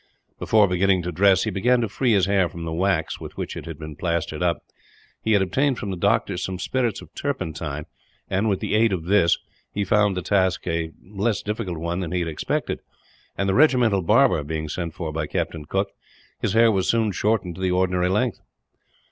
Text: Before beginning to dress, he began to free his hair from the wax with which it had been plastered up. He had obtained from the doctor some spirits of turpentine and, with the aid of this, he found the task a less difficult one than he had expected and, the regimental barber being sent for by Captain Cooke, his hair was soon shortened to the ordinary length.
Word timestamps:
Before 0.39 0.67
beginning 0.67 1.03
to 1.03 1.11
dress, 1.11 1.43
he 1.43 1.51
began 1.51 1.79
to 1.81 1.87
free 1.87 2.13
his 2.13 2.25
hair 2.25 2.49
from 2.49 2.65
the 2.65 2.73
wax 2.73 3.19
with 3.19 3.37
which 3.37 3.55
it 3.55 3.67
had 3.67 3.77
been 3.77 3.95
plastered 3.95 4.41
up. 4.41 4.63
He 5.21 5.33
had 5.33 5.43
obtained 5.43 5.77
from 5.77 5.91
the 5.91 5.95
doctor 5.95 6.37
some 6.37 6.57
spirits 6.57 7.01
of 7.03 7.13
turpentine 7.13 7.85
and, 8.27 8.49
with 8.49 8.61
the 8.61 8.73
aid 8.73 8.93
of 8.93 9.03
this, 9.03 9.37
he 9.71 9.85
found 9.85 10.17
the 10.17 10.23
task 10.23 10.65
a 10.65 10.91
less 11.05 11.43
difficult 11.43 11.77
one 11.77 11.99
than 11.99 12.13
he 12.13 12.17
had 12.21 12.29
expected 12.29 12.79
and, 13.37 13.47
the 13.47 13.53
regimental 13.53 14.01
barber 14.01 14.43
being 14.43 14.67
sent 14.69 14.95
for 14.95 15.11
by 15.13 15.27
Captain 15.27 15.65
Cooke, 15.65 15.91
his 16.39 16.53
hair 16.53 16.71
was 16.71 16.89
soon 16.89 17.11
shortened 17.11 17.53
to 17.53 17.61
the 17.61 17.69
ordinary 17.69 18.09
length. 18.09 18.39